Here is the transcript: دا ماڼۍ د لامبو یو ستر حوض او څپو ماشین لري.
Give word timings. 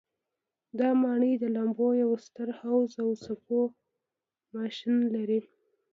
دا 0.79 0.89
ماڼۍ 1.01 1.33
د 1.39 1.43
لامبو 1.55 1.87
یو 2.03 2.11
ستر 2.25 2.47
حوض 2.59 2.91
او 3.03 3.09
څپو 3.23 3.61
ماشین 4.53 4.95
لري. 5.15 5.39